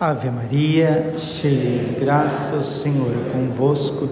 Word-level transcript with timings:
Ave 0.00 0.30
Maria, 0.30 1.12
cheia 1.18 1.84
de 1.84 1.92
graça, 2.00 2.56
o 2.56 2.64
Senhor 2.64 3.12
é 3.12 3.30
convosco. 3.32 4.08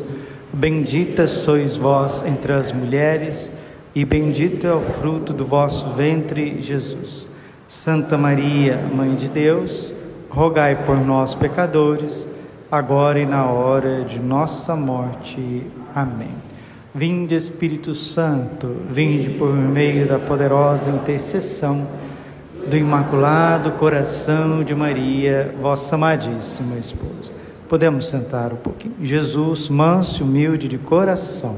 Bendita 0.53 1.27
sois 1.27 1.79
vós 1.79 2.22
entre 2.27 2.53
as 2.53 2.71
mulheres, 2.71 3.51
e 3.95 4.04
bendito 4.04 4.66
é 4.66 4.74
o 4.74 4.82
fruto 4.82 5.32
do 5.32 5.46
vosso 5.46 5.88
ventre, 5.93 6.61
Jesus. 6.61 7.27
Santa 7.66 8.19
Maria, 8.19 8.77
Mãe 8.95 9.14
de 9.14 9.30
Deus, 9.30 9.95
rogai 10.29 10.85
por 10.85 10.99
nós, 10.99 11.35
pecadores, 11.35 12.29
agora 12.71 13.19
e 13.19 13.25
na 13.25 13.47
hora 13.47 14.05
de 14.05 14.21
nossa 14.21 14.77
morte. 14.77 15.67
Amém. 15.95 16.34
Vinde, 16.95 17.34
Espírito 17.34 17.95
Santo, 17.95 18.77
vinde 18.91 19.30
por 19.39 19.55
meio 19.55 20.07
da 20.07 20.19
poderosa 20.19 20.91
intercessão 20.91 21.87
do 22.69 22.77
Imaculado 22.77 23.73
Coração 23.73 24.62
de 24.62 24.74
Maria, 24.74 25.55
vossa 25.60 25.95
amadíssima 25.95 26.76
esposa. 26.76 27.32
Podemos 27.66 28.06
sentar 28.06 28.52
um 28.52 28.56
pouquinho. 28.56 28.95
Jesus, 29.00 29.70
manso 29.70 30.20
e 30.20 30.22
humilde 30.22 30.68
de 30.68 30.76
coração. 30.76 31.56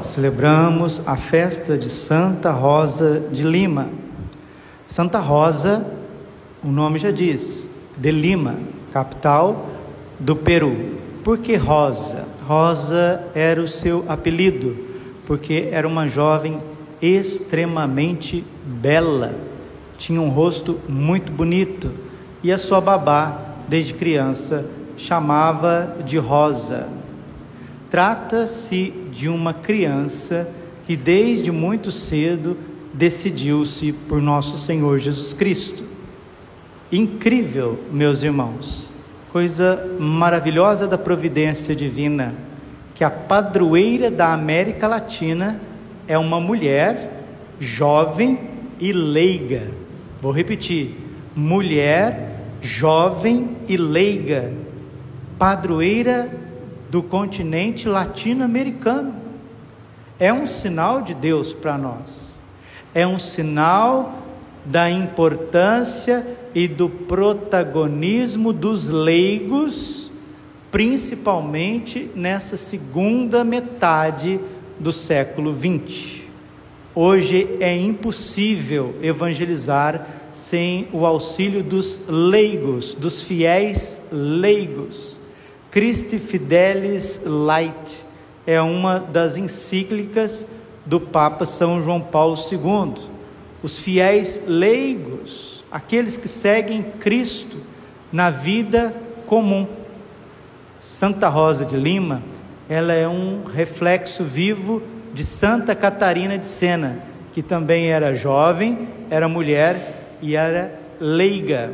Celebramos 0.00 1.02
a 1.06 1.14
festa 1.14 1.76
de 1.76 1.90
Santa 1.90 2.50
Rosa 2.52 3.20
de 3.30 3.42
Lima. 3.42 3.88
Santa 4.86 5.18
Rosa, 5.18 5.86
o 6.64 6.68
nome 6.68 6.98
já 6.98 7.10
diz, 7.10 7.68
de 7.98 8.10
Lima, 8.10 8.56
capital 8.92 9.66
do 10.18 10.34
Peru. 10.34 10.98
Por 11.22 11.36
que 11.36 11.54
Rosa? 11.54 12.26
Rosa 12.46 13.28
era 13.34 13.60
o 13.60 13.68
seu 13.68 14.06
apelido, 14.08 14.74
porque 15.26 15.68
era 15.70 15.86
uma 15.86 16.08
jovem 16.08 16.69
extremamente 17.00 18.44
bela, 18.64 19.34
tinha 19.96 20.20
um 20.20 20.28
rosto 20.28 20.80
muito 20.88 21.30
bonito 21.30 21.90
e 22.42 22.50
a 22.50 22.58
sua 22.58 22.80
babá, 22.80 23.38
desde 23.68 23.94
criança, 23.94 24.66
chamava 24.96 25.96
de 26.04 26.18
Rosa. 26.18 26.88
Trata-se 27.90 28.92
de 29.12 29.28
uma 29.28 29.52
criança 29.52 30.48
que 30.86 30.96
desde 30.96 31.50
muito 31.50 31.90
cedo 31.90 32.56
decidiu-se 32.92 33.92
por 33.92 34.20
nosso 34.20 34.58
Senhor 34.58 34.98
Jesus 34.98 35.32
Cristo. 35.32 35.84
Incrível, 36.90 37.78
meus 37.92 38.22
irmãos, 38.22 38.92
coisa 39.32 39.88
maravilhosa 39.98 40.88
da 40.88 40.98
providência 40.98 41.74
divina, 41.74 42.34
que 42.94 43.04
a 43.04 43.10
padroeira 43.10 44.10
da 44.10 44.32
América 44.32 44.88
Latina 44.88 45.60
é 46.06 46.16
uma 46.18 46.40
mulher 46.40 47.24
jovem 47.58 48.38
e 48.80 48.92
leiga. 48.92 49.70
Vou 50.20 50.32
repetir: 50.32 50.96
mulher 51.34 52.40
jovem 52.60 53.56
e 53.68 53.76
leiga, 53.76 54.52
padroeira 55.38 56.32
do 56.90 57.02
continente 57.02 57.88
latino-americano. 57.88 59.14
É 60.18 60.32
um 60.32 60.46
sinal 60.46 61.00
de 61.00 61.14
Deus 61.14 61.52
para 61.52 61.78
nós. 61.78 62.38
É 62.94 63.06
um 63.06 63.18
sinal 63.18 64.18
da 64.64 64.90
importância 64.90 66.36
e 66.54 66.68
do 66.68 66.88
protagonismo 66.88 68.52
dos 68.52 68.88
leigos, 68.88 70.10
principalmente 70.70 72.10
nessa 72.14 72.56
segunda 72.56 73.44
metade 73.44 74.40
do 74.80 74.92
século 74.92 75.54
XX. 75.54 76.22
Hoje 76.94 77.56
é 77.60 77.76
impossível 77.76 78.96
evangelizar 79.02 80.06
sem 80.32 80.88
o 80.92 81.04
auxílio 81.04 81.62
dos 81.62 82.00
leigos, 82.08 82.94
dos 82.94 83.22
fiéis 83.22 84.02
leigos. 84.10 85.20
Christi 85.70 86.18
Fidelis 86.18 87.20
Light 87.24 88.04
é 88.46 88.60
uma 88.60 88.98
das 88.98 89.36
encíclicas 89.36 90.46
do 90.86 90.98
Papa 90.98 91.44
São 91.44 91.84
João 91.84 92.00
Paulo 92.00 92.36
II. 92.50 92.94
Os 93.62 93.78
fiéis 93.78 94.44
leigos, 94.46 95.62
aqueles 95.70 96.16
que 96.16 96.26
seguem 96.26 96.82
Cristo 96.82 97.58
na 98.10 98.30
vida 98.30 98.96
comum. 99.26 99.66
Santa 100.78 101.28
Rosa 101.28 101.64
de 101.66 101.76
Lima 101.76 102.22
ela 102.70 102.92
é 102.92 103.08
um 103.08 103.42
reflexo 103.42 104.22
vivo 104.22 104.80
de 105.12 105.24
Santa 105.24 105.74
Catarina 105.74 106.38
de 106.38 106.46
Sena, 106.46 107.02
que 107.32 107.42
também 107.42 107.90
era 107.90 108.14
jovem, 108.14 108.88
era 109.10 109.28
mulher 109.28 110.16
e 110.22 110.36
era 110.36 110.72
leiga. 111.00 111.72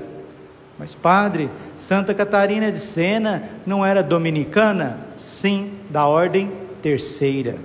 Mas, 0.79 0.95
padre, 0.95 1.51
Santa 1.77 2.15
Catarina 2.15 2.73
de 2.73 2.79
Sena 2.79 3.45
não 3.67 3.85
era 3.85 4.03
dominicana? 4.03 5.01
Sim, 5.15 5.73
da 5.91 6.07
ordem 6.07 6.51
terceira. 6.81 7.57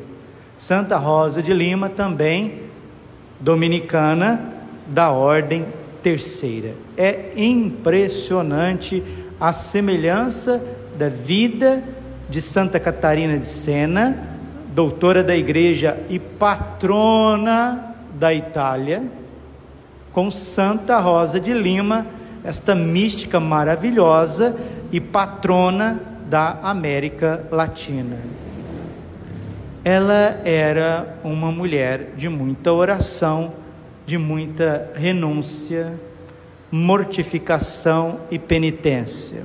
Santa 0.57 0.97
Rosa 0.97 1.41
de 1.41 1.53
Lima 1.53 1.87
também, 1.87 2.63
dominicana, 3.39 4.41
da 4.87 5.09
ordem 5.09 5.65
terceira. 6.03 6.73
É 6.97 7.29
impressionante 7.37 9.01
a 9.39 9.53
semelhança 9.53 10.61
da 10.97 11.07
vida 11.07 11.81
de 12.31 12.41
Santa 12.41 12.79
Catarina 12.79 13.37
de 13.37 13.45
Sena, 13.45 14.17
doutora 14.73 15.21
da 15.21 15.35
igreja 15.35 15.97
e 16.09 16.17
patrona 16.17 17.93
da 18.17 18.33
Itália, 18.33 19.03
com 20.13 20.31
Santa 20.31 20.97
Rosa 20.97 21.41
de 21.41 21.53
Lima, 21.53 22.07
esta 22.41 22.73
mística 22.73 23.37
maravilhosa 23.37 24.55
e 24.93 25.01
patrona 25.01 25.99
da 26.29 26.57
América 26.63 27.45
Latina. 27.51 28.15
Ela 29.83 30.39
era 30.45 31.17
uma 31.25 31.51
mulher 31.51 32.13
de 32.15 32.29
muita 32.29 32.71
oração, 32.71 33.51
de 34.05 34.17
muita 34.17 34.89
renúncia, 34.95 35.99
mortificação 36.71 38.21
e 38.31 38.39
penitência. 38.39 39.43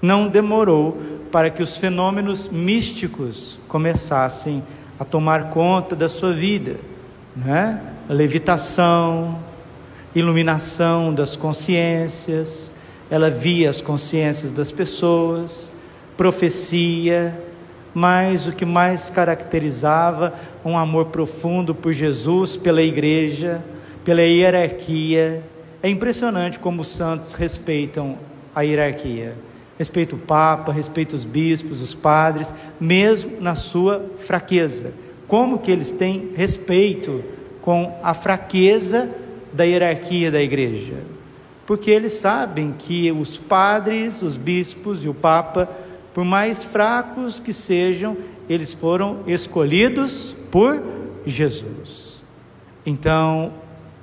Não 0.00 0.28
demorou 0.28 1.17
para 1.30 1.50
que 1.50 1.62
os 1.62 1.76
fenômenos 1.76 2.48
místicos 2.48 3.60
começassem 3.68 4.62
a 4.98 5.04
tomar 5.04 5.50
conta 5.50 5.94
da 5.94 6.08
sua 6.08 6.32
vida, 6.32 6.76
né? 7.36 7.80
levitação, 8.08 9.38
iluminação 10.14 11.12
das 11.12 11.36
consciências, 11.36 12.72
ela 13.10 13.30
via 13.30 13.70
as 13.70 13.80
consciências 13.80 14.50
das 14.50 14.72
pessoas, 14.72 15.70
profecia, 16.16 17.38
mas 17.94 18.46
o 18.46 18.52
que 18.52 18.64
mais 18.64 19.10
caracterizava 19.10 20.34
um 20.64 20.76
amor 20.76 21.06
profundo 21.06 21.74
por 21.74 21.92
Jesus, 21.92 22.56
pela 22.56 22.82
igreja, 22.82 23.62
pela 24.04 24.22
hierarquia. 24.22 25.42
É 25.82 25.88
impressionante 25.88 26.58
como 26.58 26.82
os 26.82 26.88
santos 26.88 27.32
respeitam 27.34 28.18
a 28.54 28.62
hierarquia 28.62 29.47
respeita 29.78 30.16
o 30.16 30.18
Papa, 30.18 30.72
respeita 30.72 31.14
os 31.14 31.24
bispos, 31.24 31.80
os 31.80 31.94
padres, 31.94 32.54
mesmo 32.80 33.40
na 33.40 33.54
sua 33.54 34.04
fraqueza. 34.16 34.92
Como 35.26 35.58
que 35.58 35.70
eles 35.70 35.90
têm 35.90 36.32
respeito 36.34 37.22
com 37.62 37.98
a 38.02 38.12
fraqueza 38.12 39.08
da 39.52 39.64
hierarquia 39.64 40.30
da 40.30 40.42
igreja? 40.42 40.94
Porque 41.66 41.90
eles 41.90 42.14
sabem 42.14 42.74
que 42.76 43.12
os 43.12 43.36
padres, 43.36 44.22
os 44.22 44.36
bispos 44.36 45.04
e 45.04 45.08
o 45.08 45.14
Papa, 45.14 45.68
por 46.14 46.24
mais 46.24 46.64
fracos 46.64 47.38
que 47.38 47.52
sejam, 47.52 48.16
eles 48.48 48.74
foram 48.74 49.20
escolhidos 49.26 50.34
por 50.50 50.82
Jesus. 51.26 52.24
Então, 52.84 53.52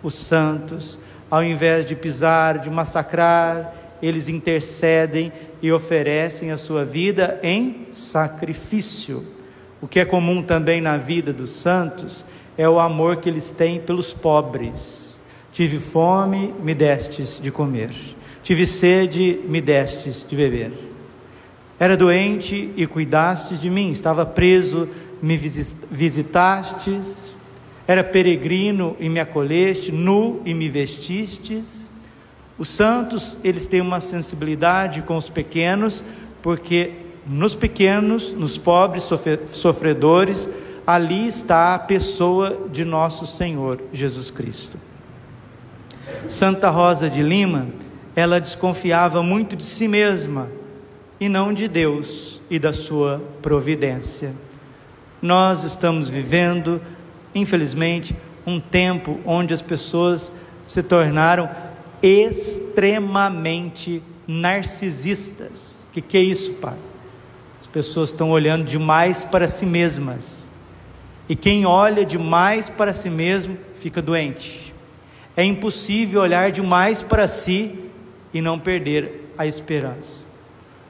os 0.04 0.14
santos, 0.14 1.00
ao 1.30 1.44
invés 1.44 1.86
de 1.86 1.96
pisar, 1.96 2.60
de 2.60 2.70
massacrar, 2.70 3.74
eles 4.02 4.30
intercedem 4.30 5.34
e 5.66 5.72
oferecem 5.72 6.52
a 6.52 6.58
sua 6.58 6.86
vida 6.86 7.40
em 7.42 7.88
sacrifício. 7.92 9.26
O 9.82 9.88
que 9.88 10.00
é 10.00 10.06
comum 10.06 10.44
também 10.44 10.80
na 10.80 10.96
vida 10.96 11.34
dos 11.34 11.50
santos 11.50 12.24
é 12.56 12.70
o 12.70 12.80
amor 12.80 13.18
que 13.18 13.28
eles 13.28 13.50
têm 13.50 13.80
pelos 13.80 14.14
pobres. 14.14 15.20
Tive 15.52 15.80
fome, 15.80 16.54
me 16.62 16.76
destes 16.76 17.40
de 17.42 17.50
comer. 17.50 17.90
Tive 18.44 18.64
sede, 18.64 19.40
me 19.46 19.60
destes 19.60 20.24
de 20.30 20.36
beber. 20.36 20.72
Era 21.80 21.98
doente 21.98 22.72
e 22.78 22.86
cuidastes 22.86 23.60
de 23.60 23.68
mim. 23.68 23.90
Estava 23.90 24.24
preso, 24.24 24.88
me 25.20 25.36
visitastes. 25.90 27.34
Era 27.88 28.04
peregrino 28.04 28.96
e 29.00 29.10
me 29.10 29.20
acolheste. 29.20 29.92
Nu 29.92 30.44
e 30.46 30.54
me 30.54 30.70
vestistes 30.70 31.85
os 32.58 32.70
santos, 32.70 33.38
eles 33.44 33.68
têm 33.68 33.82
uma 33.82 34.00
sensibilidade 34.00 35.02
com 35.02 35.18
os 35.18 35.30
pequenos, 35.30 36.04
porque 36.42 36.94
nos 37.28 37.56
pequenos, 37.56 38.32
nos 38.32 38.58
pobres 38.58 39.10
sofredores, 39.52 40.50
ali 40.86 41.28
está 41.28 41.76
a 41.76 41.80
pessoa 41.80 42.68
de 42.72 42.86
nosso 42.86 43.28
Senhor 43.28 43.82
Jesus 43.92 44.32
Cristo. 44.32 44.78
Santa 46.30 46.70
Rosa 46.70 47.10
de 47.10 47.22
Lima, 47.22 47.68
ela 48.16 48.40
desconfiava 48.40 49.22
muito 49.22 49.56
de 49.56 49.64
si 49.64 49.88
mesma 49.88 50.50
e 51.20 51.28
não 51.28 51.54
de 51.54 51.68
Deus 51.68 52.42
e 52.50 52.58
da 52.58 52.72
sua 52.72 53.22
providência. 53.42 54.34
Nós 55.22 55.64
estamos 55.64 56.10
vivendo, 56.10 56.82
infelizmente, 57.34 58.16
um 58.46 58.60
tempo 58.60 59.20
onde 59.26 59.54
as 59.54 59.62
pessoas 59.62 60.32
se 60.68 60.84
tornaram 60.84 61.50
extremamente 62.02 64.02
narcisistas. 64.28 65.80
O 65.90 65.94
que, 65.94 66.02
que 66.02 66.18
é 66.18 66.22
isso, 66.22 66.54
pai? 66.54 66.78
As 67.62 67.68
pessoas 67.68 68.10
estão 68.10 68.32
olhando 68.32 68.64
demais 68.64 69.24
para 69.24 69.48
si 69.48 69.66
mesmas. 69.66 70.50
E 71.28 71.36
quem 71.36 71.66
olha 71.66 72.06
demais 72.06 72.70
para 72.70 72.94
si 72.94 73.10
mesmo 73.10 73.58
fica 73.76 74.02
doente. 74.02 74.74
É 75.36 75.44
impossível 75.44 76.22
olhar 76.22 76.52
demais 76.52 77.04
para 77.04 77.28
si 77.28 77.90
e 78.34 78.42
não 78.42 78.60
perder 78.60 79.34
a 79.38 79.46
esperança. 79.46 80.24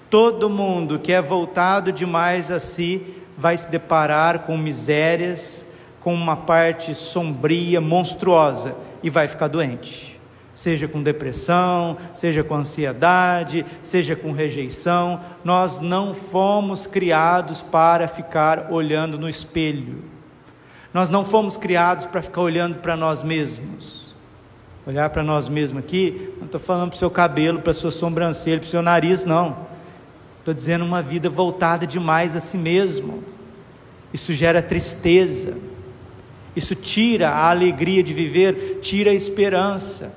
Todo 0.10 0.50
mundo 0.50 1.00
que 1.00 1.12
é 1.12 1.22
voltado 1.22 1.92
demais 1.92 2.52
a 2.52 2.60
si 2.60 3.16
vai 3.38 3.58
se 3.58 3.70
deparar 3.70 4.40
com 4.40 4.58
misérias, 4.58 5.68
com 6.00 6.14
uma 6.14 6.36
parte 6.36 6.94
sombria, 6.94 7.82
monstruosa 7.82 8.76
e 9.02 9.10
vai 9.10 9.28
ficar 9.28 9.48
doente 9.48 10.15
seja 10.56 10.88
com 10.88 11.04
depressão, 11.04 11.98
seja 12.14 12.44
com 12.44 12.56
ansiedade, 12.56 13.66
seja 13.84 14.16
com 14.16 14.32
rejeição. 14.32 15.20
Nós 15.44 15.80
não 15.80 16.14
fomos 16.14 16.88
criados 16.88 17.62
para 17.62 18.08
ficar 18.08 18.72
olhando 18.72 19.20
no 19.20 19.30
espelho. 19.30 20.02
Nós 20.94 21.10
não 21.10 21.26
fomos 21.26 21.58
criados 21.58 22.06
para 22.06 22.22
ficar 22.22 22.42
olhando 22.42 22.78
para 22.78 22.96
nós 22.96 23.22
mesmos. 23.22 24.16
Olhar 24.88 25.10
para 25.10 25.22
nós 25.22 25.50
mesmos 25.50 25.84
aqui, 25.84 26.32
não 26.38 26.46
estou 26.46 26.60
falando 26.60 26.90
para 26.92 26.96
o 26.96 27.00
seu 27.00 27.10
cabelo, 27.10 27.60
para 27.60 27.72
a 27.72 27.74
sua 27.74 27.92
sobrancelha, 27.92 28.60
para 28.60 28.68
o 28.68 28.70
seu 28.70 28.82
nariz, 28.82 29.26
não. 29.26 29.68
Estou 30.40 30.54
dizendo 30.54 30.86
uma 30.86 31.02
vida 31.02 31.30
voltada 31.30 31.86
demais 31.86 32.36
a 32.36 32.40
si 32.40 32.58
mesmo. 32.58 33.24
Isso 34.14 34.32
gera 34.32 34.62
tristeza. 34.62 35.58
Isso 36.56 36.76
tira 36.76 37.30
a 37.32 37.50
alegria 37.50 38.02
de 38.02 38.14
viver, 38.14 38.80
tira 38.80 39.12
a 39.12 39.14
esperança. 39.14 40.14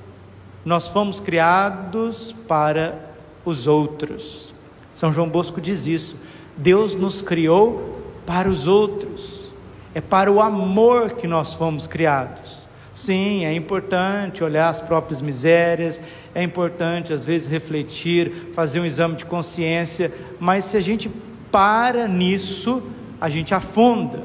Nós 0.68 0.86
fomos 0.86 1.18
criados 1.18 2.36
para 2.46 2.94
os 3.42 3.66
outros. 3.66 4.52
São 4.92 5.10
João 5.10 5.26
Bosco 5.26 5.62
diz 5.62 5.86
isso. 5.86 6.14
Deus 6.58 6.94
nos 6.94 7.22
criou 7.22 8.02
para 8.26 8.50
os 8.50 8.66
outros. 8.66 9.50
É 9.94 10.02
para 10.02 10.30
o 10.30 10.42
amor 10.42 11.12
que 11.12 11.26
nós 11.26 11.54
fomos 11.54 11.86
criados. 11.86 12.68
Sim, 12.92 13.46
é 13.46 13.54
importante 13.54 14.44
olhar 14.44 14.68
as 14.68 14.82
próprias 14.82 15.22
misérias, 15.22 15.98
é 16.34 16.42
importante 16.42 17.14
às 17.14 17.24
vezes 17.24 17.48
refletir, 17.48 18.50
fazer 18.52 18.78
um 18.78 18.84
exame 18.84 19.16
de 19.16 19.24
consciência, 19.24 20.12
mas 20.38 20.66
se 20.66 20.76
a 20.76 20.82
gente 20.82 21.10
para 21.50 22.06
nisso, 22.06 22.82
a 23.18 23.30
gente 23.30 23.54
afunda. 23.54 24.22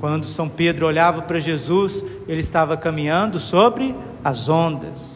Quando 0.00 0.26
São 0.26 0.48
Pedro 0.48 0.86
olhava 0.86 1.22
para 1.22 1.38
Jesus, 1.38 2.04
ele 2.26 2.40
estava 2.40 2.76
caminhando 2.76 3.38
sobre 3.38 3.94
as 4.24 4.48
ondas. 4.48 5.15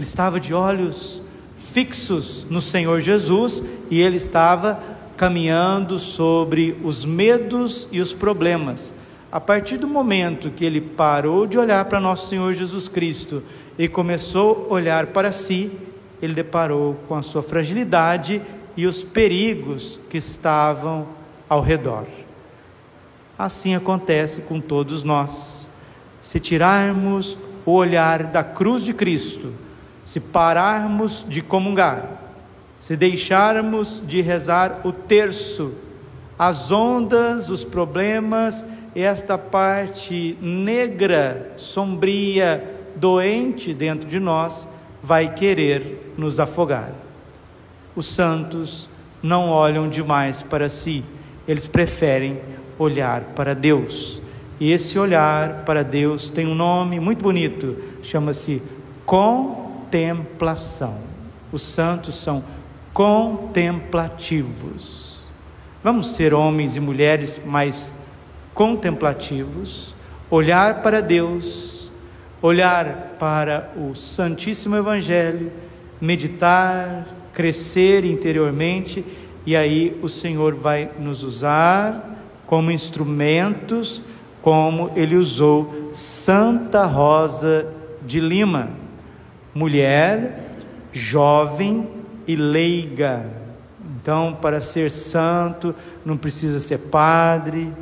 Ele 0.00 0.06
estava 0.06 0.40
de 0.40 0.54
olhos 0.54 1.22
fixos 1.54 2.46
no 2.48 2.62
Senhor 2.62 3.02
Jesus 3.02 3.62
e 3.90 4.00
ele 4.00 4.16
estava 4.16 4.80
caminhando 5.14 5.98
sobre 5.98 6.74
os 6.82 7.04
medos 7.04 7.86
e 7.92 8.00
os 8.00 8.14
problemas. 8.14 8.94
A 9.30 9.38
partir 9.38 9.76
do 9.76 9.86
momento 9.86 10.50
que 10.52 10.64
ele 10.64 10.80
parou 10.80 11.46
de 11.46 11.58
olhar 11.58 11.84
para 11.84 12.00
nosso 12.00 12.30
Senhor 12.30 12.54
Jesus 12.54 12.88
Cristo 12.88 13.42
e 13.78 13.88
começou 13.88 14.68
a 14.70 14.72
olhar 14.72 15.08
para 15.08 15.30
si, 15.30 15.70
ele 16.22 16.32
deparou 16.32 16.94
com 17.06 17.14
a 17.14 17.20
sua 17.20 17.42
fragilidade 17.42 18.40
e 18.74 18.86
os 18.86 19.04
perigos 19.04 20.00
que 20.08 20.16
estavam 20.16 21.08
ao 21.46 21.60
redor. 21.60 22.06
Assim 23.38 23.74
acontece 23.74 24.40
com 24.40 24.62
todos 24.62 25.04
nós. 25.04 25.70
Se 26.22 26.40
tirarmos 26.40 27.36
o 27.66 27.72
olhar 27.72 28.22
da 28.22 28.42
cruz 28.42 28.82
de 28.82 28.94
Cristo, 28.94 29.52
se 30.04 30.20
pararmos 30.20 31.24
de 31.28 31.42
comungar, 31.42 32.20
se 32.78 32.96
deixarmos 32.96 34.02
de 34.06 34.20
rezar 34.20 34.80
o 34.84 34.92
terço, 34.92 35.72
as 36.38 36.70
ondas, 36.70 37.50
os 37.50 37.64
problemas, 37.64 38.64
esta 38.94 39.36
parte 39.36 40.36
negra, 40.40 41.52
sombria, 41.56 42.78
doente 42.96 43.74
dentro 43.74 44.08
de 44.08 44.18
nós, 44.18 44.66
vai 45.02 45.32
querer 45.32 46.14
nos 46.16 46.40
afogar. 46.40 46.90
Os 47.94 48.06
santos 48.06 48.88
não 49.22 49.50
olham 49.50 49.88
demais 49.88 50.42
para 50.42 50.68
si, 50.68 51.04
eles 51.46 51.66
preferem 51.66 52.40
olhar 52.78 53.20
para 53.36 53.54
Deus. 53.54 54.22
E 54.58 54.72
esse 54.72 54.98
olhar 54.98 55.64
para 55.64 55.82
Deus 55.82 56.28
tem 56.28 56.46
um 56.46 56.54
nome 56.54 56.98
muito 57.00 57.22
bonito, 57.22 57.76
chama-se 58.02 58.62
com 59.04 59.59
contemplação. 59.90 60.98
Os 61.50 61.62
santos 61.62 62.14
são 62.14 62.44
contemplativos. 62.94 65.28
Vamos 65.82 66.12
ser 66.12 66.32
homens 66.32 66.76
e 66.76 66.80
mulheres 66.80 67.42
mais 67.44 67.92
contemplativos, 68.54 69.96
olhar 70.30 70.80
para 70.82 71.02
Deus, 71.02 71.90
olhar 72.40 73.16
para 73.18 73.72
o 73.76 73.96
Santíssimo 73.96 74.76
Evangelho, 74.76 75.50
meditar, 76.00 77.08
crescer 77.32 78.04
interiormente, 78.04 79.04
e 79.44 79.56
aí 79.56 79.98
o 80.02 80.08
Senhor 80.08 80.54
vai 80.54 80.88
nos 81.00 81.24
usar 81.24 82.16
como 82.46 82.70
instrumentos, 82.70 84.04
como 84.40 84.92
ele 84.94 85.16
usou 85.16 85.90
Santa 85.92 86.84
Rosa 86.84 87.66
de 88.02 88.20
Lima 88.20 88.70
mulher, 89.54 90.52
jovem 90.92 91.88
e 92.26 92.36
leiga. 92.36 93.26
Então, 94.00 94.36
para 94.40 94.60
ser 94.60 94.90
santo, 94.90 95.74
não 96.04 96.16
precisa 96.16 96.60
ser 96.60 96.78
padre, 96.78 97.72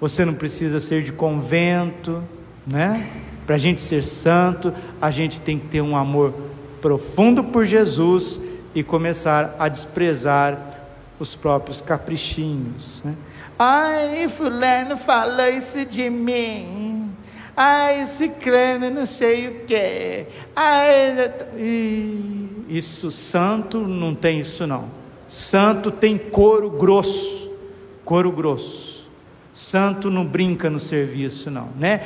você 0.00 0.24
não 0.24 0.34
precisa 0.34 0.80
ser 0.80 1.02
de 1.02 1.12
convento, 1.12 2.22
né? 2.66 3.08
Para 3.46 3.56
a 3.56 3.58
gente 3.58 3.82
ser 3.82 4.02
santo, 4.02 4.72
a 5.00 5.10
gente 5.10 5.40
tem 5.40 5.58
que 5.58 5.66
ter 5.66 5.80
um 5.80 5.96
amor 5.96 6.34
profundo 6.80 7.44
por 7.44 7.64
Jesus 7.64 8.40
e 8.74 8.82
começar 8.82 9.54
a 9.58 9.68
desprezar 9.68 10.58
os 11.18 11.36
próprios 11.36 11.80
caprichinhos. 11.80 13.02
Né? 13.04 13.14
Ai, 13.58 14.26
fulano 14.28 14.96
falou 14.96 15.48
isso 15.48 15.84
de 15.86 16.10
mim. 16.10 16.93
Ai, 17.56 18.06
ciclano, 18.06 18.90
não 18.90 19.06
sei 19.06 19.48
o 19.48 19.64
que. 19.64 20.26
Ai, 20.56 21.30
isso, 22.68 23.10
santo 23.10 23.78
não 23.78 24.14
tem 24.14 24.40
isso 24.40 24.66
não. 24.66 24.86
Santo 25.28 25.90
tem 25.90 26.18
couro 26.18 26.70
grosso, 26.70 27.50
couro 28.04 28.32
grosso. 28.32 29.08
Santo 29.52 30.10
não 30.10 30.26
brinca 30.26 30.68
no 30.68 30.80
serviço 30.80 31.48
não, 31.48 31.68
né? 31.78 32.00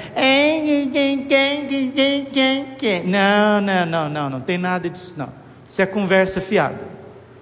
Não, 3.07 3.61
não, 3.63 3.87
não, 3.87 4.09
não, 4.11 4.31
não 4.31 4.41
tem 4.41 4.59
nada 4.59 4.91
disso 4.91 5.15
não. 5.17 5.31
Isso 5.67 5.81
é 5.81 5.87
conversa 5.87 6.43
fiada. 6.43 6.87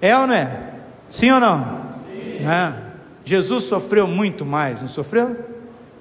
É 0.01 0.17
ou 0.17 0.29
não 0.29 0.35
é? 0.35 0.75
Sim 1.11 1.33
ou 1.33 1.41
não? 1.41 1.87
Sim. 2.09 2.45
Não. 2.45 2.87
Jesus 3.25 3.65
sofreu 3.65 4.07
muito 4.07 4.47
mais, 4.47 4.81
não 4.81 4.87
sofreu? 4.89 5.56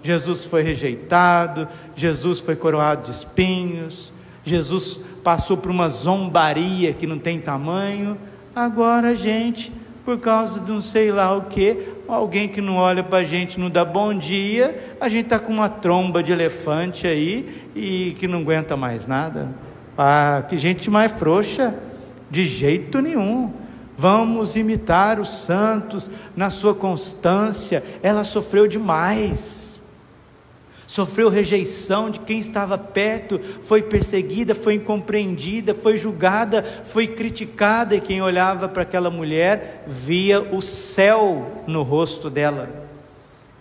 Jesus 0.06 0.46
foi 0.46 0.62
rejeitado, 0.62 1.68
Jesus 1.96 2.40
foi 2.40 2.56
coroado 2.56 3.10
de 3.10 3.12
espinhos, 3.12 4.14
Jesus 4.44 5.02
passou 5.24 5.58
por 5.58 5.72
uma 5.72 5.90
zombaria 5.90 6.94
que 6.94 7.08
não 7.08 7.18
tem 7.18 7.40
tamanho. 7.40 8.16
Agora 8.56 9.16
gente, 9.16 9.74
por 10.06 10.20
causa 10.20 10.60
de 10.60 10.72
um 10.72 10.80
sei 10.80 11.12
lá 11.12 11.36
o 11.36 11.46
que, 11.46 11.90
alguém 12.08 12.48
que 12.48 12.62
não 12.62 12.76
olha 12.76 13.04
para 13.04 13.18
a 13.18 13.24
gente, 13.24 13.60
não 13.60 13.68
dá 13.68 13.84
bom 13.84 14.14
dia, 14.14 14.96
a 15.02 15.10
gente 15.10 15.24
está 15.24 15.40
com 15.40 15.52
uma 15.52 15.68
tromba 15.68 16.22
de 16.22 16.32
elefante 16.32 17.08
aí 17.08 17.68
e 17.76 18.16
que 18.20 18.28
não 18.28 18.42
aguenta 18.42 18.78
mais 18.78 19.08
nada. 19.08 19.50
Ah, 19.98 20.44
que 20.48 20.56
gente 20.60 20.88
mais 20.88 21.12
frouxa, 21.14 21.74
de 22.30 22.46
jeito 22.46 23.02
nenhum. 23.02 23.52
Vamos 23.98 24.56
imitar 24.56 25.20
os 25.20 25.30
santos 25.30 26.12
na 26.36 26.52
sua 26.52 26.76
constância, 26.76 27.84
ela 28.04 28.24
sofreu 28.24 28.68
demais 28.68 29.65
sofreu 30.88 31.30
rejeição 31.30 32.10
de 32.10 32.20
quem 32.20 32.40
estava 32.40 32.78
perto, 32.78 33.40
foi 33.62 33.82
perseguida, 33.82 34.54
foi 34.54 34.76
incompreendida, 34.76 35.74
foi 35.74 35.98
julgada, 35.98 36.64
foi 36.64 37.08
criticada, 37.08 37.96
e 37.96 38.02
quem 38.02 38.22
olhava 38.22 38.68
para 38.68 38.84
aquela 38.84 39.10
mulher 39.10 39.84
via 39.88 40.42
o 40.42 40.62
céu 40.62 41.64
no 41.68 41.84
rosto 41.84 42.30
dela. 42.30 42.70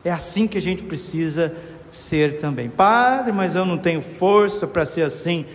É 0.04 0.10
assim 0.10 0.46
que 0.46 0.58
a 0.58 0.62
gente 0.62 0.82
precisa 0.82 1.54
ser 1.90 2.38
também. 2.38 2.68
Padre, 2.68 3.32
mas 3.32 3.54
eu 3.54 3.64
não 3.64 3.78
tenho 3.78 4.02
força 4.02 4.66
para 4.66 4.84
ser 4.84 5.02
assim. 5.02 5.46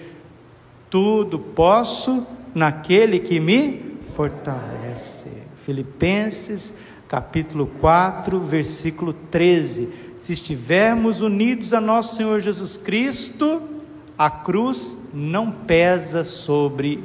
Tudo 0.90 1.38
posso 1.38 2.26
naquele 2.54 3.20
que 3.20 3.40
me 3.40 3.98
fortalece. 4.16 5.28
Filipenses 5.66 6.74
capítulo 7.10 7.66
4, 7.66 8.40
versículo 8.40 9.14
13. 9.14 9.90
Se 10.20 10.34
estivermos 10.34 11.22
unidos 11.22 11.72
a 11.74 11.80
nosso 11.80 12.18
Senhor 12.18 12.42
Jesus 12.42 12.76
Cristo, 12.76 13.62
a 14.18 14.30
cruz 14.30 14.98
não 15.14 15.50
pesa 15.50 16.26
sobre 16.26 17.02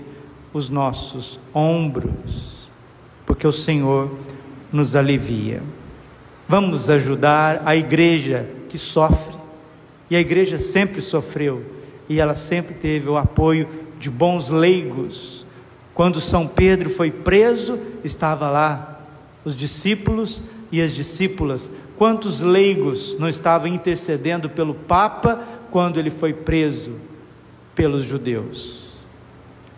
os 0.52 0.68
nossos 0.68 1.38
ombros, 1.54 2.68
porque 3.24 3.46
o 3.46 3.52
Senhor 3.52 4.10
nos 4.72 4.96
alivia. 4.96 5.62
Vamos 6.48 6.90
ajudar 6.90 7.62
a 7.64 7.76
igreja 7.76 8.48
que 8.68 8.76
sofre, 8.76 9.36
e 10.10 10.16
a 10.16 10.20
igreja 10.20 10.58
sempre 10.58 11.00
sofreu, 11.00 11.64
e 12.08 12.18
ela 12.18 12.34
sempre 12.34 12.74
teve 12.74 13.08
o 13.08 13.16
apoio 13.16 13.68
de 13.96 14.10
bons 14.10 14.50
leigos. 14.50 15.46
Quando 15.94 16.20
São 16.20 16.48
Pedro 16.48 16.90
foi 16.90 17.12
preso, 17.12 17.78
estava 18.02 18.50
lá 18.50 19.00
os 19.44 19.54
discípulos 19.54 20.42
e 20.72 20.82
as 20.82 20.92
discípulas. 20.92 21.70
Quantos 21.96 22.40
leigos 22.40 23.16
não 23.18 23.28
estavam 23.28 23.68
intercedendo 23.68 24.50
pelo 24.50 24.74
Papa 24.74 25.42
quando 25.70 25.98
ele 25.98 26.10
foi 26.10 26.32
preso 26.32 26.96
pelos 27.74 28.04
judeus? 28.04 28.92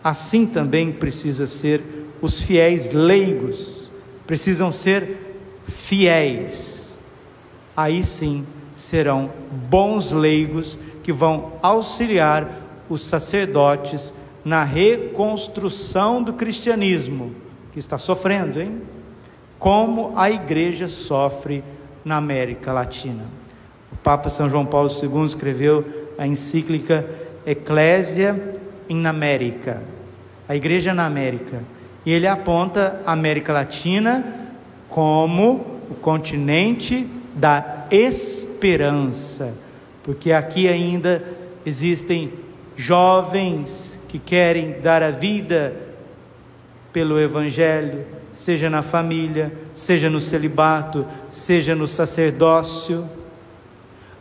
Assim 0.03 0.47
também 0.47 0.93
precisa 0.93 1.47
ser 1.47 1.83
os 2.23 2.43
fiéis 2.43 2.91
leigos, 2.91 3.91
precisam 4.27 4.73
ser 4.73 5.37
fiéis. 5.67 7.01
Aí 7.77 8.03
sim 8.03 8.47
serão 8.75 9.31
bons 9.69 10.13
leigos 10.13 10.79
que 11.03 11.13
vão 11.13 11.53
auxiliar 11.61 12.63
os 12.89 13.05
sacerdotes 13.05 14.15
na 14.45 14.63
reconstrução 14.65 16.23
do 16.23 16.33
cristianismo, 16.33 17.35
que 17.73 17.79
está 17.79 17.99
sofrendo, 17.99 18.61
hein? 18.61 18.81
Como 19.59 20.13
a 20.15 20.31
igreja 20.31 20.87
sofre 20.87 21.65
na 22.07 22.19
América 22.19 22.73
Latina. 22.73 23.25
O 23.93 23.97
Papa 23.97 24.29
São 24.29 24.49
João 24.49 24.65
Paulo 24.65 24.89
II 24.89 25.27
escreveu 25.27 25.85
a 26.17 26.25
encíclica 26.25 27.05
Ecclesia 27.45 28.55
in 28.89 29.05
América, 29.07 29.83
a 30.49 30.55
igreja 30.55 30.95
na 30.95 31.05
América, 31.05 31.65
e 32.05 32.13
ele 32.13 32.29
aponta 32.29 33.03
a 33.05 33.13
América 33.13 33.53
Latina 33.53 34.25
como 34.89 35.81
o 35.91 35.95
continente 35.97 37.09
da 37.35 37.87
esperança, 37.91 39.53
porque 40.05 40.31
aqui 40.31 40.69
ainda 40.69 41.25
existem 41.65 42.33
jovens 42.77 44.01
que 44.09 44.21
querem 44.21 44.81
dar 44.81 45.03
a 45.03 45.11
vida 45.11 45.75
pelo 46.93 47.21
Evangelho, 47.21 48.07
seja 48.33 48.71
na 48.71 48.83
família, 48.83 49.53
seja 49.75 50.09
no 50.09 50.21
celibato, 50.21 51.05
seja 51.37 51.75
no 51.75 51.87
sacerdócio. 51.87 53.07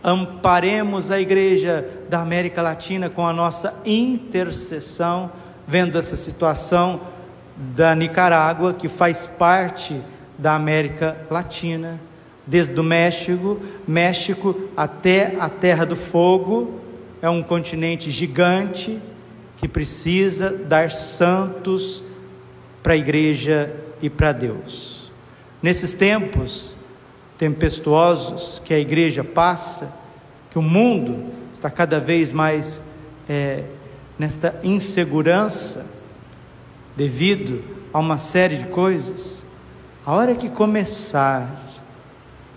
Amparemos 0.04 1.12
a 1.12 1.20
igreja 1.20 1.88
da 2.10 2.20
América 2.20 2.62
Latina 2.62 3.10
com 3.10 3.26
a 3.26 3.32
nossa 3.32 3.82
intercessão, 3.86 5.32
vendo 5.66 5.98
essa 5.98 6.18
situação 6.18 7.00
da 7.56 7.96
Nicarágua, 7.96 8.74
que 8.74 8.90
faz 8.90 9.28
parte 9.28 10.00
da 10.38 10.56
América 10.56 11.16
Latina, 11.32 12.02
desde 12.46 12.78
o 12.78 12.84
México, 12.84 13.62
México 13.88 14.70
até 14.76 15.38
a 15.40 15.48
Terra 15.48 15.86
do 15.86 15.96
Fogo, 15.96 16.82
é 17.22 17.30
um 17.30 17.42
continente 17.42 18.12
gigante 18.12 19.02
que 19.56 19.70
precisa 19.70 20.50
dar 20.52 20.92
santos 20.92 22.04
para 22.84 22.92
a 22.92 22.98
igreja 22.98 23.74
e 24.02 24.10
para 24.10 24.34
Deus. 24.34 25.10
Nesses 25.64 25.94
tempos 25.94 26.76
tempestuosos 27.38 28.62
que 28.64 28.74
a 28.74 28.80
igreja 28.80 29.24
passa, 29.24 29.94
que 30.50 30.58
o 30.58 30.62
mundo 30.62 31.32
está 31.52 31.70
cada 31.70 32.00
vez 32.00 32.32
mais 32.32 32.82
é, 33.28 33.64
nesta 34.18 34.60
insegurança, 34.64 35.86
devido 36.96 37.64
a 37.92 38.00
uma 38.00 38.18
série 38.18 38.58
de 38.58 38.66
coisas, 38.66 39.44
a 40.06 40.14
hora 40.14 40.36
que 40.36 40.50
começar, 40.50 41.64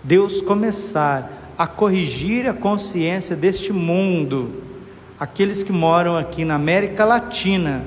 Deus 0.03 0.41
começar 0.41 1.53
a 1.57 1.67
corrigir 1.67 2.47
a 2.47 2.53
consciência 2.53 3.35
deste 3.35 3.73
mundo, 3.73 4.63
aqueles 5.19 5.61
que 5.61 5.73
moram 5.73 6.15
aqui 6.15 6.45
na 6.45 6.55
América 6.55 7.03
Latina 7.03 7.83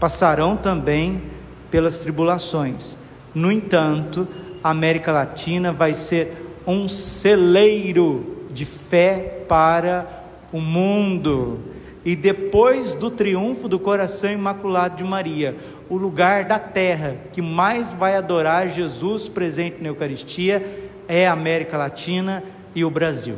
passarão 0.00 0.56
também 0.56 1.22
pelas 1.70 2.00
tribulações. 2.00 2.96
No 3.32 3.52
entanto, 3.52 4.26
a 4.62 4.70
América 4.70 5.12
Latina 5.12 5.72
vai 5.72 5.94
ser 5.94 6.60
um 6.66 6.88
celeiro 6.88 8.46
de 8.50 8.64
fé 8.64 9.44
para 9.48 10.24
o 10.52 10.60
mundo. 10.60 11.60
E 12.04 12.16
depois 12.16 12.94
do 12.94 13.10
triunfo 13.10 13.68
do 13.68 13.78
coração 13.78 14.30
imaculado 14.30 14.96
de 14.96 15.04
Maria, 15.04 15.56
o 15.88 15.96
lugar 15.96 16.44
da 16.44 16.58
terra 16.58 17.16
que 17.32 17.40
mais 17.40 17.90
vai 17.90 18.16
adorar 18.16 18.68
Jesus 18.70 19.28
presente 19.28 19.76
na 19.80 19.88
Eucaristia 19.88 20.90
é 21.06 21.26
a 21.26 21.32
América 21.32 21.76
Latina 21.76 22.42
e 22.74 22.84
o 22.84 22.90
Brasil. 22.90 23.36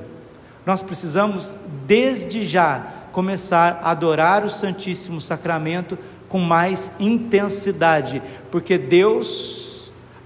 Nós 0.64 0.80
precisamos, 0.80 1.56
desde 1.86 2.42
já, 2.42 2.86
começar 3.12 3.80
a 3.82 3.90
adorar 3.90 4.44
o 4.44 4.50
Santíssimo 4.50 5.20
Sacramento 5.20 5.98
com 6.28 6.38
mais 6.38 6.90
intensidade, 6.98 8.22
porque 8.50 8.78
Deus, 8.78 9.63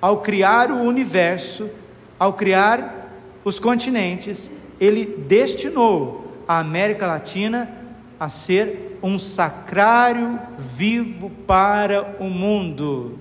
ao 0.00 0.18
criar 0.18 0.70
o 0.70 0.80
universo, 0.80 1.68
ao 2.18 2.32
criar 2.32 3.10
os 3.44 3.58
continentes, 3.58 4.52
Ele 4.80 5.04
destinou 5.04 6.42
a 6.46 6.58
América 6.58 7.06
Latina 7.06 7.70
a 8.18 8.28
ser 8.28 8.98
um 9.02 9.18
sacrário 9.18 10.38
vivo 10.58 11.30
para 11.46 12.16
o 12.18 12.24
mundo. 12.24 13.18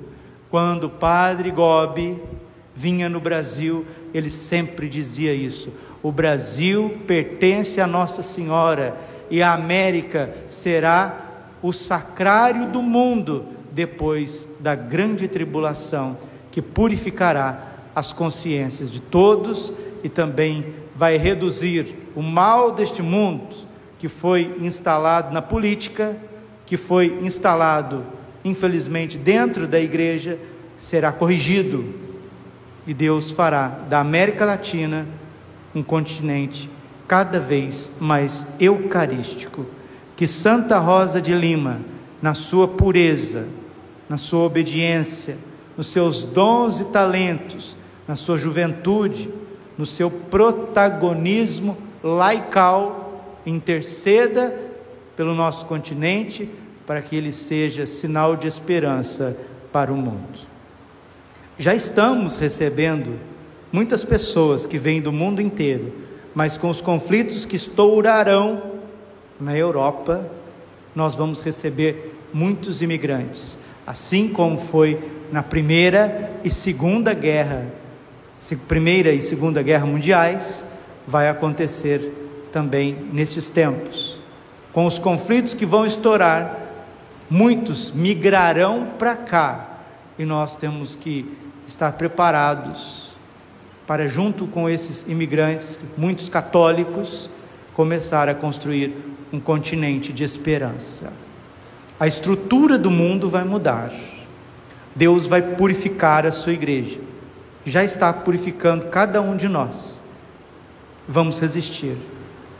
Quando 0.49 0.85
o 0.85 0.89
padre 0.89 1.51
Gobi 1.51 2.19
vinha 2.73 3.09
no 3.09 3.19
Brasil, 3.19 3.85
ele 4.13 4.29
sempre 4.29 4.87
dizia 4.87 5.33
isso. 5.33 5.71
O 6.01 6.11
Brasil 6.11 7.01
pertence 7.05 7.81
a 7.81 7.87
Nossa 7.87 8.21
Senhora 8.21 8.97
e 9.29 9.41
a 9.43 9.53
América 9.53 10.33
será 10.47 11.25
o 11.61 11.73
sacrário 11.73 12.67
do 12.67 12.81
mundo 12.81 13.45
depois 13.71 14.47
da 14.59 14.73
grande 14.73 15.27
tribulação 15.27 16.17
que 16.57 16.61
purificará 16.63 17.67
as 17.93 18.13
consciências 18.13 18.89
de 18.89 18.99
todos 18.99 19.71
e 20.03 20.09
também 20.09 20.73
vai 20.95 21.15
reduzir 21.15 21.95
o 22.15 22.21
mal 22.23 22.71
deste 22.71 23.03
mundo 23.03 23.55
que 23.99 24.07
foi 24.07 24.55
instalado 24.59 25.31
na 25.31 25.39
política, 25.39 26.17
que 26.65 26.75
foi 26.75 27.19
instalado, 27.21 28.03
infelizmente, 28.43 29.19
dentro 29.19 29.67
da 29.67 29.79
igreja, 29.79 30.39
será 30.75 31.11
corrigido. 31.11 31.93
E 32.87 32.93
Deus 32.95 33.31
fará 33.31 33.67
da 33.67 33.99
América 33.99 34.43
Latina 34.43 35.05
um 35.75 35.83
continente 35.83 36.67
cada 37.07 37.39
vez 37.39 37.91
mais 37.99 38.47
eucarístico 38.59 39.63
que 40.15 40.25
Santa 40.25 40.79
Rosa 40.79 41.21
de 41.21 41.35
Lima, 41.35 41.81
na 42.19 42.33
sua 42.33 42.67
pureza, 42.67 43.45
na 44.09 44.17
sua 44.17 44.45
obediência, 44.45 45.37
nos 45.77 45.87
seus 45.87 46.25
dons 46.25 46.79
e 46.79 46.85
talentos, 46.85 47.77
na 48.07 48.15
sua 48.15 48.37
juventude, 48.37 49.29
no 49.77 49.85
seu 49.85 50.09
protagonismo 50.09 51.77
laical, 52.03 53.23
interceda 53.45 54.53
pelo 55.15 55.35
nosso 55.35 55.67
continente 55.67 56.49
para 56.85 57.01
que 57.01 57.15
ele 57.15 57.31
seja 57.31 57.85
sinal 57.85 58.35
de 58.35 58.47
esperança 58.47 59.37
para 59.71 59.93
o 59.93 59.95
mundo. 59.95 60.39
Já 61.57 61.75
estamos 61.75 62.37
recebendo 62.37 63.19
muitas 63.71 64.03
pessoas 64.03 64.65
que 64.65 64.77
vêm 64.77 65.01
do 65.01 65.11
mundo 65.11 65.41
inteiro, 65.41 65.93
mas 66.33 66.57
com 66.57 66.69
os 66.69 66.81
conflitos 66.81 67.45
que 67.45 67.55
estourarão 67.55 68.77
na 69.39 69.55
Europa, 69.55 70.29
nós 70.95 71.15
vamos 71.15 71.41
receber 71.41 72.15
muitos 72.33 72.81
imigrantes, 72.81 73.57
assim 73.85 74.29
como 74.29 74.59
foi 74.59 75.16
na 75.31 75.43
Primeira 75.43 76.31
e 76.43 76.49
Segunda 76.49 77.13
Guerra, 77.13 77.65
Primeira 78.67 79.11
e 79.11 79.21
Segunda 79.21 79.61
Guerra 79.61 79.85
Mundiais, 79.85 80.67
vai 81.07 81.29
acontecer 81.29 82.49
também 82.51 82.97
nestes 83.11 83.49
tempos. 83.49 84.21
Com 84.73 84.85
os 84.85 84.99
conflitos 84.99 85.53
que 85.53 85.65
vão 85.65 85.85
estourar, 85.85 86.57
muitos 87.29 87.91
migrarão 87.91 88.89
para 88.97 89.15
cá 89.15 89.79
e 90.17 90.25
nós 90.25 90.55
temos 90.55 90.95
que 90.95 91.25
estar 91.65 91.93
preparados 91.93 93.17
para, 93.85 94.07
junto 94.07 94.47
com 94.47 94.69
esses 94.69 95.07
imigrantes, 95.07 95.79
muitos 95.97 96.29
católicos, 96.29 97.29
começar 97.73 98.27
a 98.27 98.35
construir 98.35 98.93
um 99.31 99.39
continente 99.39 100.11
de 100.11 100.23
esperança. 100.23 101.13
A 101.99 102.05
estrutura 102.05 102.77
do 102.77 102.91
mundo 102.91 103.29
vai 103.29 103.43
mudar. 103.43 103.91
Deus 104.97 105.27
vai 105.27 105.43
purificar 105.43 106.25
a 106.25 106.31
sua 106.31 106.53
igreja. 106.53 106.99
Já 107.63 107.83
está 107.83 108.11
purificando 108.11 108.87
cada 108.87 109.21
um 109.21 109.37
de 109.37 109.47
nós. 109.47 110.01
Vamos 111.07 111.39
resistir. 111.39 111.95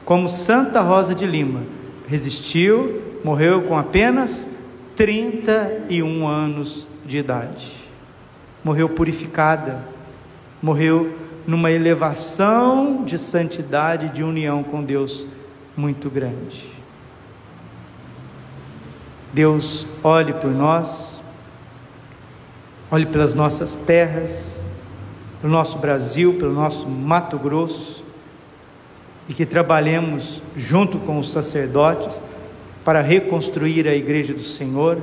Como 0.05 0.27
Santa 0.27 0.81
Rosa 0.81 1.15
de 1.15 1.25
Lima 1.25 1.63
resistiu, 2.07 3.01
morreu 3.23 3.63
com 3.63 3.75
apenas 3.75 4.47
31 4.95 6.27
anos 6.27 6.87
de 7.03 7.17
idade. 7.17 7.73
Morreu 8.63 8.87
purificada, 8.87 9.83
morreu 10.61 11.17
numa 11.47 11.71
elevação 11.71 13.03
de 13.03 13.17
santidade, 13.17 14.09
de 14.09 14.23
união 14.23 14.63
com 14.63 14.83
Deus 14.83 15.27
muito 15.75 16.07
grande. 16.07 16.71
Deus 19.33 19.87
olhe 20.03 20.33
por 20.33 20.51
nós, 20.51 21.16
olhe 22.89 23.05
pelas 23.05 23.35
nossas 23.35 23.75
terras, 23.75 24.63
pelo 25.41 25.51
nosso 25.51 25.77
Brasil, 25.77 26.35
pelo 26.35 26.53
nosso 26.53 26.87
Mato 26.87 27.37
Grosso, 27.37 28.03
e 29.27 29.33
que 29.33 29.45
trabalhemos 29.45 30.41
junto 30.55 30.97
com 30.99 31.19
os 31.19 31.31
sacerdotes 31.31 32.21
para 32.85 33.01
reconstruir 33.01 33.87
a 33.87 33.93
igreja 33.93 34.33
do 34.33 34.43
Senhor, 34.43 35.01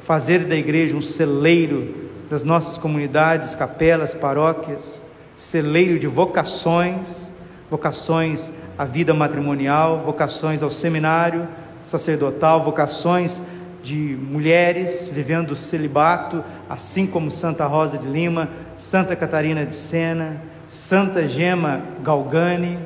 fazer 0.00 0.44
da 0.44 0.56
igreja 0.56 0.96
um 0.96 1.02
celeiro 1.02 1.94
das 2.30 2.42
nossas 2.42 2.78
comunidades, 2.78 3.54
capelas, 3.54 4.14
paróquias, 4.14 5.04
celeiro 5.34 5.98
de 5.98 6.06
vocações, 6.06 7.30
vocações 7.70 8.50
à 8.78 8.86
vida 8.86 9.12
matrimonial, 9.12 10.00
vocações 10.00 10.62
ao 10.62 10.70
seminário 10.70 11.46
sacerdotal, 11.84 12.64
vocações 12.64 13.42
de 13.82 14.18
mulheres 14.20 15.08
vivendo 15.12 15.54
celibato, 15.54 16.42
assim 16.68 17.06
como 17.06 17.30
Santa 17.30 17.66
Rosa 17.66 17.96
de 17.98 18.06
Lima, 18.06 18.48
Santa 18.76 19.14
Catarina 19.14 19.64
de 19.64 19.74
Sena, 19.74 20.42
Santa 20.66 21.26
Gema 21.26 21.82
Galgani. 22.02 22.78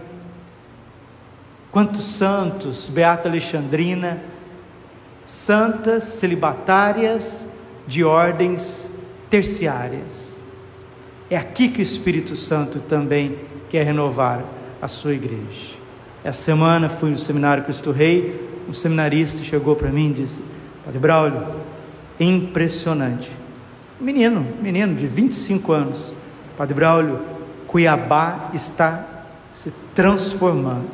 Quantos 1.71 2.03
santos, 2.17 2.89
Beata 2.89 3.29
Alexandrina, 3.29 4.23
santas 5.25 6.05
celibatárias 6.05 7.47
de 7.87 8.03
ordens 8.05 8.91
terciárias. 9.29 10.41
É 11.31 11.37
aqui 11.37 11.69
que 11.69 11.81
o 11.81 11.83
Espírito 11.83 12.35
Santo 12.35 12.81
também 12.81 13.39
quer 13.69 13.85
renovar 13.85 14.43
a 14.83 14.89
sua 14.89 15.15
igreja. 15.15 15.79
Essa 16.25 16.43
semana 16.43 16.89
fui 16.89 17.11
no 17.11 17.17
seminário 17.17 17.63
Cristo 17.63 17.93
Rei, 17.93 18.49
um 18.69 18.73
seminarista 18.73 19.45
chegou 19.45 19.77
para 19.77 19.91
mim 19.91 20.11
e 20.11 20.15
disse: 20.15 20.41
Padre 20.85 20.99
Braulio, 20.99 21.47
impressionante. 22.19 23.31
Menino, 24.01 24.47
menino 24.63 24.95
de 24.95 25.07
25 25.07 25.73
anos. 25.73 26.15
Padre 26.57 26.75
Braulio, 26.75 27.21
Cuiabá 27.67 28.51
está 28.55 29.27
se 29.53 29.73
transformando. 29.95 30.91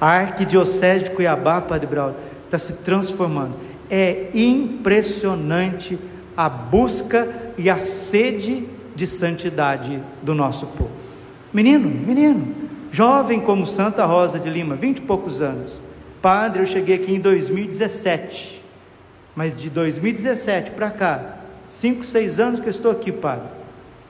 A 0.00 0.08
arquidiocese 0.08 1.04
de 1.04 1.10
Cuiabá, 1.10 1.60
Padre 1.60 1.86
Braulio, 1.86 2.16
está 2.44 2.58
se 2.58 2.74
transformando. 2.74 3.54
É 3.88 4.30
impressionante 4.34 5.98
a 6.36 6.48
busca 6.48 7.52
e 7.56 7.70
a 7.70 7.78
sede 7.78 8.68
de 8.96 9.06
santidade 9.06 10.02
do 10.22 10.34
nosso 10.34 10.66
povo. 10.66 10.90
Menino, 11.52 11.88
menino, 11.88 12.54
jovem 12.90 13.40
como 13.40 13.64
Santa 13.64 14.04
Rosa 14.04 14.40
de 14.40 14.50
Lima, 14.50 14.74
vinte 14.74 14.98
e 14.98 15.02
poucos 15.02 15.40
anos. 15.40 15.80
Padre, 16.20 16.62
eu 16.62 16.66
cheguei 16.66 16.96
aqui 16.96 17.14
em 17.14 17.20
2017. 17.20 18.62
Mas 19.36 19.54
de 19.54 19.68
2017 19.68 20.72
para 20.72 20.90
cá, 20.90 21.43
cinco, 21.68 22.04
seis 22.04 22.38
anos 22.38 22.60
que 22.60 22.66
eu 22.66 22.70
estou 22.70 22.90
aqui, 22.90 23.12
Padre, 23.12 23.48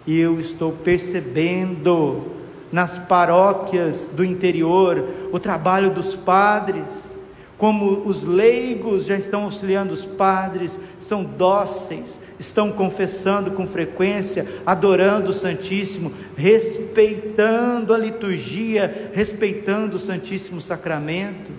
e 0.07 0.19
eu 0.19 0.39
estou 0.39 0.73
percebendo 0.73 2.33
nas 2.71 2.99
paróquias 2.99 4.11
do 4.13 4.25
interior 4.25 5.09
o 5.33 5.39
trabalho 5.39 5.91
dos 5.91 6.15
padres, 6.15 7.13
como 7.57 8.03
os 8.05 8.25
leigos 8.25 9.07
já 9.07 9.17
estão 9.17 9.45
auxiliando 9.45 9.95
os 9.95 10.05
padres, 10.05 10.79
são 10.99 11.23
dóceis, 11.23 12.21
estão 12.39 12.73
confessando 12.73 13.53
com 13.53 13.67
frequência, 13.67 14.47
adorando 14.67 15.31
o 15.31 15.33
Santíssimo, 15.33 16.13
respeitando 16.37 17.95
a 17.95 17.99
liturgia, 17.99 19.11
respeitando 19.15 19.97
o 19.97 20.01
Santíssimo 20.01 20.61
Sacramento, 20.61 21.53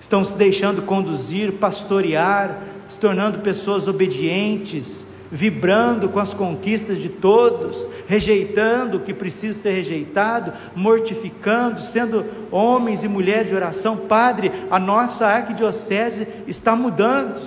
estão 0.00 0.22
se 0.24 0.34
deixando 0.34 0.82
conduzir, 0.82 1.52
pastorear, 1.52 2.60
se 2.86 2.98
tornando 2.98 3.40
pessoas 3.40 3.88
obedientes, 3.88 5.06
vibrando 5.30 6.08
com 6.08 6.20
as 6.20 6.32
conquistas 6.32 6.98
de 6.98 7.08
todos, 7.08 7.90
rejeitando 8.06 8.98
o 8.98 9.00
que 9.00 9.12
precisa 9.12 9.58
ser 9.58 9.72
rejeitado, 9.72 10.52
mortificando, 10.76 11.80
sendo 11.80 12.24
homens 12.50 13.02
e 13.02 13.08
mulheres 13.08 13.48
de 13.48 13.54
oração. 13.54 13.96
Padre, 13.96 14.52
a 14.70 14.78
nossa 14.78 15.26
arquidiocese 15.26 16.28
está 16.46 16.76
mudando. 16.76 17.40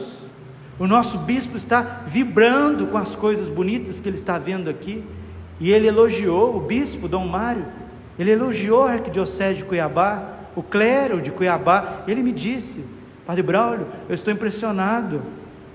O 0.79 0.85
nosso 0.85 1.17
bispo 1.19 1.55
está 1.55 2.03
vibrando 2.05 2.87
com 2.87 2.97
as 2.97 3.15
coisas 3.15 3.49
bonitas 3.49 3.99
que 3.99 4.09
ele 4.09 4.17
está 4.17 4.37
vendo 4.37 4.69
aqui. 4.69 5.03
E 5.59 5.71
ele 5.71 5.87
elogiou 5.87 6.55
o 6.55 6.59
bispo 6.59 7.07
Dom 7.07 7.25
Mário, 7.25 7.65
ele 8.19 8.31
elogiou 8.31 8.83
a 8.83 8.93
arquidiocese 8.93 9.59
de 9.59 9.63
Cuiabá, 9.63 10.33
o 10.55 10.61
clero 10.61 11.21
de 11.21 11.31
Cuiabá. 11.31 12.03
Ele 12.07 12.21
me 12.21 12.31
disse: 12.31 12.83
Padre 13.27 13.43
Braulio, 13.43 13.87
eu 14.07 14.15
estou 14.15 14.31
impressionado 14.31 15.21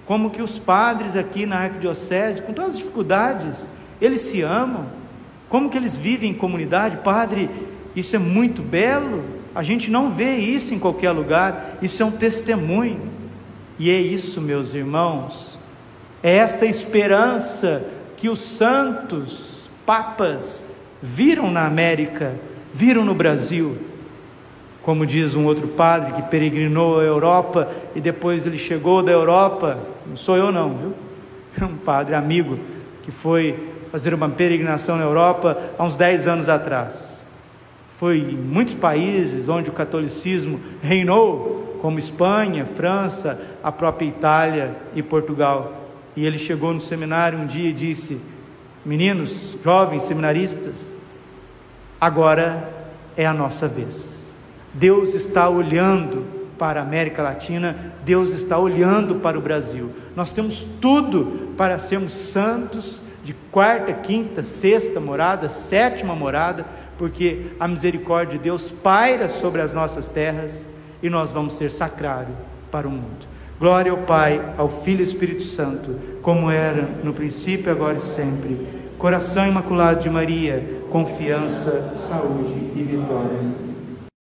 como 0.07 0.31
que 0.31 0.41
os 0.41 0.59
padres 0.59 1.15
aqui 1.15 1.45
na 1.45 1.59
arquidiocese, 1.59 2.41
com 2.41 2.55
todas 2.55 2.71
as 2.71 2.79
dificuldades, 2.79 3.71
eles 4.01 4.23
se 4.23 4.41
amam, 4.41 4.87
como 5.51 5.69
que 5.69 5.77
eles 5.77 5.95
vivem 5.95 6.31
em 6.31 6.35
comunidade. 6.35 6.97
Padre, 7.05 7.51
isso 7.95 8.17
é 8.17 8.19
muito 8.19 8.62
belo, 8.62 9.23
a 9.55 9.62
gente 9.62 9.91
não 9.91 10.11
vê 10.11 10.37
isso 10.37 10.73
em 10.73 10.79
qualquer 10.79 11.11
lugar, 11.11 11.77
isso 11.83 12.03
é 12.03 12.07
um 12.07 12.11
testemunho. 12.11 13.03
E 13.79 13.91
é 13.91 14.01
isso, 14.01 14.41
meus 14.41 14.73
irmãos, 14.73 15.61
é 16.23 16.37
essa 16.37 16.65
esperança 16.65 17.85
que 18.17 18.31
os 18.31 18.41
santos 18.41 19.69
papas 19.85 20.65
viram 21.03 21.51
na 21.51 21.67
América, 21.67 22.35
viram 22.73 23.05
no 23.05 23.15
Brasil 23.15 23.91
como 24.83 25.07
diz 25.07 25.35
um 25.35 25.45
outro 25.45 25.68
padre 25.68 26.12
que 26.12 26.23
peregrinou 26.23 26.99
a 26.99 27.05
Europa 27.05 27.71
e 27.95 28.01
depois 28.01 28.47
ele 28.47 28.59
chegou 28.59 29.03
da 29.03 29.12
Europa, 29.12 29.79
não 30.07 30.16
sou 30.16 30.37
eu 30.37 30.51
não, 30.51 30.77
viu? 30.77 30.95
Um 31.68 31.77
padre 31.77 32.14
amigo 32.14 32.59
que 33.03 33.11
foi 33.11 33.68
fazer 33.90 34.14
uma 34.14 34.29
peregrinação 34.29 34.97
na 34.97 35.05
Europa 35.05 35.59
há 35.79 35.85
uns 35.85 35.97
10 35.97 36.27
anos 36.27 36.49
atrás. 36.49 37.27
Foi 37.99 38.18
em 38.18 38.37
muitos 38.37 38.75
países 38.75 39.49
onde 39.49 39.68
o 39.68 39.73
catolicismo 39.73 40.59
reinou, 40.83 41.79
como 41.81 41.99
Espanha, 41.99 42.64
França, 42.64 43.40
a 43.62 43.71
própria 43.71 44.07
Itália 44.07 44.75
e 44.95 45.03
Portugal. 45.03 45.90
E 46.16 46.25
ele 46.25 46.38
chegou 46.38 46.73
no 46.73 46.81
seminário 46.81 47.38
um 47.38 47.47
dia 47.47 47.68
e 47.68 47.73
disse: 47.73 48.18
Meninos, 48.85 49.57
jovens 49.62 50.05
seminaristas, 50.05 50.97
agora 52.01 52.68
é 53.16 53.27
a 53.27 53.35
nossa 53.35 53.68
vez. 53.68 54.22
Deus 54.75 55.15
está 55.15 55.49
olhando 55.49 56.25
para 56.59 56.81
a 56.81 56.85
América 56.85 57.23
Latina, 57.23 57.93
Deus 58.05 58.33
está 58.33 58.59
olhando 58.59 59.17
para 59.17 59.39
o 59.39 59.43
Brasil. 59.43 59.91
Nós 60.15 60.33
temos 60.33 60.67
tudo 60.81 61.53
para 61.57 61.79
sermos 61.79 62.13
santos 62.13 63.03
de 63.23 63.35
quarta, 63.51 63.93
quinta, 63.93 64.43
sexta 64.43 65.01
morada, 65.01 65.49
sétima 65.49 66.15
morada, 66.15 66.65
porque 66.99 67.49
a 67.59 67.67
misericórdia 67.67 68.39
de 68.39 68.45
Deus 68.45 68.71
paira 68.71 69.29
sobre 69.29 69.61
as 69.61 69.73
nossas 69.73 70.09
terras 70.09 70.69
e 71.03 71.11
nós 71.11 71.33
vamos 71.33 71.55
ser 71.55 71.71
sacrário 71.71 72.37
para 72.71 72.87
o 72.87 72.91
mundo. 72.91 73.27
Glória 73.59 73.93
ao 73.93 73.99
Pai, 73.99 74.55
ao 74.57 74.69
Filho 74.69 75.01
e 75.01 75.03
ao 75.03 75.09
Espírito 75.09 75.43
Santo, 75.43 75.99
como 76.21 76.51
era 76.51 76.83
no 77.03 77.13
princípio, 77.13 77.71
agora 77.71 77.99
e 77.99 78.01
sempre. 78.01 78.67
Coração 78.99 79.47
imaculado 79.47 80.03
de 80.03 80.11
Maria, 80.11 80.83
confiança, 80.91 81.95
saúde 81.97 82.73
e 82.75 82.83
vitória. 82.83 83.72